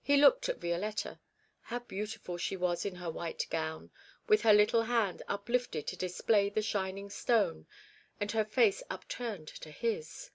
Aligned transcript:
He 0.00 0.16
looked 0.16 0.48
at 0.48 0.58
Violetta. 0.60 1.20
How 1.60 1.78
beautiful 1.78 2.36
she 2.36 2.56
was 2.56 2.84
in 2.84 2.96
her 2.96 3.08
white 3.08 3.46
gown, 3.48 3.92
with 4.26 4.42
her 4.42 4.52
little 4.52 4.82
hand 4.82 5.22
uplifted 5.28 5.86
to 5.86 5.96
display 5.96 6.48
the 6.48 6.62
shining 6.62 7.08
stone, 7.10 7.68
and 8.18 8.32
her 8.32 8.44
face 8.44 8.82
upturned 8.90 9.46
to 9.46 9.70
his! 9.70 10.32